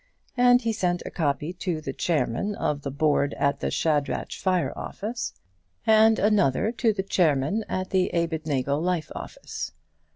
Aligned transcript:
And 0.35 0.63
he 0.63 0.73
sent 0.73 1.03
a 1.05 1.11
copy 1.11 1.53
to 1.53 1.79
the 1.79 1.93
Chairman 1.93 2.55
of 2.55 2.81
the 2.81 2.89
Board 2.89 3.35
at 3.35 3.59
the 3.59 3.69
Shadrach 3.69 4.31
Fire 4.31 4.73
Office, 4.75 5.33
and 5.85 6.17
another 6.17 6.71
to 6.71 6.91
the 6.91 7.03
Chairman 7.03 7.63
at 7.69 7.91
the 7.91 8.09
Abednego 8.11 8.79
Life 8.79 9.11
Office. 9.13 9.73